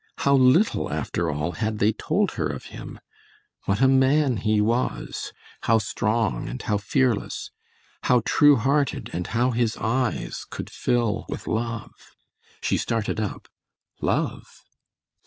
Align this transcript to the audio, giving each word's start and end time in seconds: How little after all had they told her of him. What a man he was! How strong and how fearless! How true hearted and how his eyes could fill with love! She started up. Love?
How 0.17 0.33
little 0.33 0.91
after 0.91 1.29
all 1.29 1.51
had 1.51 1.77
they 1.77 1.93
told 1.93 2.31
her 2.31 2.47
of 2.47 2.65
him. 2.73 2.99
What 3.65 3.81
a 3.81 3.87
man 3.87 4.37
he 4.37 4.59
was! 4.59 5.31
How 5.65 5.77
strong 5.77 6.49
and 6.49 6.59
how 6.59 6.79
fearless! 6.79 7.51
How 8.05 8.23
true 8.25 8.55
hearted 8.55 9.11
and 9.13 9.27
how 9.27 9.51
his 9.51 9.77
eyes 9.77 10.47
could 10.49 10.71
fill 10.71 11.27
with 11.29 11.45
love! 11.45 11.91
She 12.61 12.77
started 12.77 13.19
up. 13.19 13.47
Love? 14.01 14.63